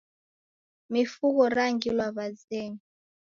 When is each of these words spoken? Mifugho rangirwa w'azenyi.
Mifugho 0.91 1.41
rangirwa 1.55 2.05
w'azenyi. 2.15 2.81